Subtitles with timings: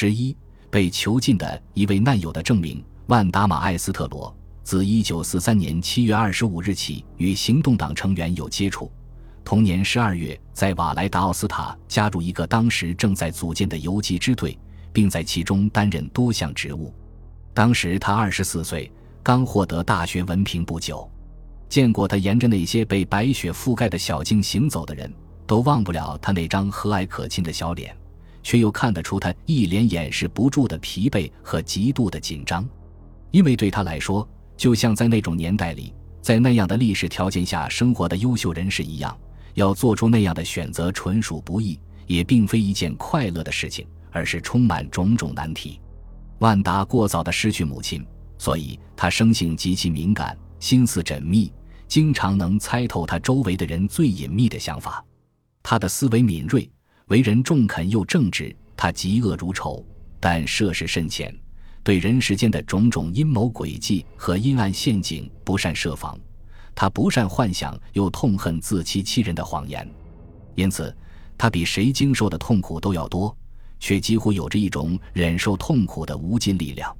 [0.00, 0.34] 十一，
[0.70, 4.34] 被囚禁的一位难友的证明：万达马艾斯特罗
[4.64, 8.90] 自一九四三年七月二十五日起与行动党成员有接触，
[9.44, 14.58] 同年十二月在瓦莱达奥斯塔加入一个当时正在组建的游击支队，
[14.90, 16.94] 并在其中担任多项职务。
[17.52, 18.90] 当时他二十四岁，
[19.22, 21.06] 刚获得大学文凭不久。
[21.68, 25.12] 见过他沿着那些被白雪覆盖的小径行走的人，
[25.46, 27.94] 都忘不了他那张和蔼可亲的小脸，
[28.42, 32.68] 却又看得出他一脸掩饰不住的疲惫和极度的紧张。
[33.30, 39.16] 因为对他来说，就像在那种年代里，在那样的历史条件下生活的优秀人士一样，
[39.54, 45.80] 要做出那样的选择纯属不易，也并非一件快乐的事情，而是充满种种难题。
[46.38, 48.04] 万达过早的失去母亲，
[48.38, 51.52] 所以他生性极其敏感，心思缜密。
[51.86, 55.04] 经常能猜透他周围的人最隐秘的想法，
[55.60, 56.70] 他的思维敏锐，
[57.10, 58.54] 为人中肯又正直。
[58.76, 59.84] 他嫉恶如仇，
[60.18, 61.36] 但涉世甚浅，
[61.82, 66.18] 对人世间的种种阴谋诡计和阴暗陷阱不善设防。
[66.74, 69.86] 他不善幻想，又痛恨自欺欺人的谎言，
[70.54, 70.96] 因此
[71.36, 73.36] 他比谁经受的痛苦都要多，
[73.78, 76.96] 却几乎有着一种忍受痛苦的无尽力量。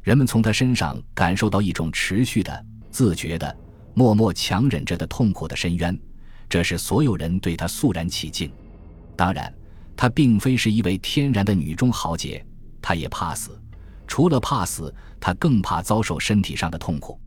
[0.00, 3.54] 人们从他身上感受到一种持续的、自觉的。
[3.92, 5.98] 默默强忍着的痛苦的深渊，
[6.48, 8.48] 这是所有人对他肃然起敬。
[9.18, 9.52] 当然，
[9.96, 12.46] 她并非是一位天然的女中豪杰，
[12.80, 13.60] 她也怕死。
[14.06, 17.20] 除了怕死，她更怕遭受身体上的痛苦。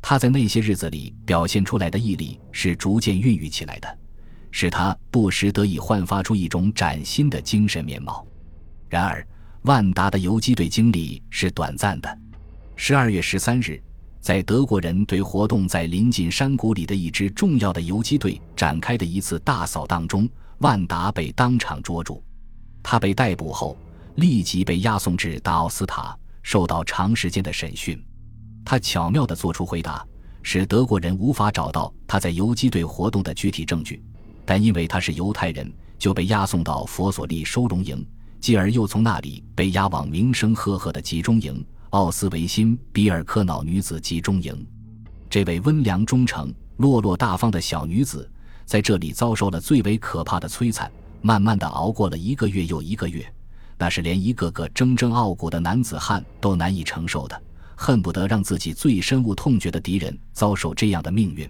[0.00, 3.98] 她在那些日子里表现出来的毅力是逐渐孕育起来的，
[4.52, 8.24] 使她不时得以焕发出一种崭新的精神面貌。
[8.88, 9.26] 然而，
[9.62, 12.18] 万达的游击队经历是短暂的。
[12.76, 13.82] 十二月十三日。
[14.20, 20.28] 在德国人对活动在临近山谷里的一支重要的游击队展开的一次大扫荡中，
[20.62, 22.24] 万达被当场捉住。
[22.82, 23.76] 他被逮捕后，
[24.14, 28.02] 立即被押送至达奥斯塔，受到长时间的审讯。
[28.64, 30.06] 他巧妙地做出回答，
[30.42, 34.02] 使德国人无法找到他在游击队活动的具体证据。
[34.44, 38.04] 但因为他是犹太人，就被押送到佛索利收容营，
[38.40, 41.64] 继而又从那里被押往名声赫赫的集中营。
[41.90, 44.66] 奥斯维辛比尔科瑙女子集中营，
[45.28, 48.28] 这位温良忠诚、落落大方的小女子，
[48.64, 50.90] 在这里遭受了最为可怕的摧残。
[51.24, 53.24] 慢慢的熬过了一个月又一个月，
[53.78, 57.42] 那是连一个个铮铮傲骨的男子汉都难以承受的，
[57.76, 61.48] 恨不得让自己最深恶痛绝的敌人遭受这样的命运。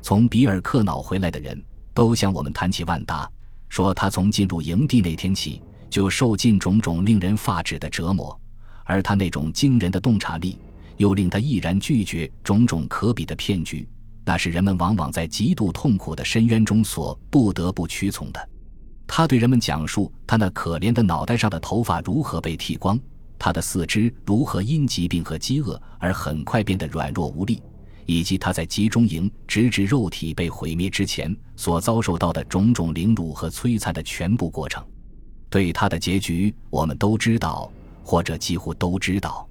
[0.00, 1.60] 从比尔克瑙回来的人
[1.92, 3.28] 都向我们谈起万达，
[3.68, 8.38] 说他从进入营地那天起，就受尽种种令人发指的折磨。
[8.84, 10.56] 而他那种惊人的洞察力，
[10.98, 13.88] 又令他毅然拒绝种种可比的骗局，
[14.24, 18.48] 那是人们往往在极度痛苦的深渊中所不得不屈从的。
[19.06, 22.98] 他对人们讲述他那可怜的脑袋上的头发如何被剃光，
[23.38, 27.60] 他的四肢如何因疾病和饥饿而很快变得软弱无力，
[28.06, 34.84] 以及他在集中营直至肉体被毁灭之前所遭受到的种种凌辱和摧残的全部过程。
[35.48, 37.70] 对他的结局，我们都知道。
[38.02, 39.46] 或者几乎都知道，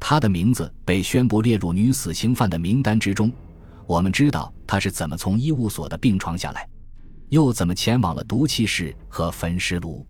[0.00, 3.30] 他的名字被宣布列入女死刑犯的名单之中。
[3.86, 6.68] 我们知道他是怎么从医务所的病床下来，
[7.28, 10.06] 又怎么前往了毒气室和焚尸炉。